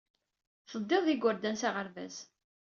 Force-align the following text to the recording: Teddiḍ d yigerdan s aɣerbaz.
Teddiḍ 0.71 1.03
d 1.07 1.09
yigerdan 1.11 1.55
s 1.61 1.63
aɣerbaz. 1.67 2.15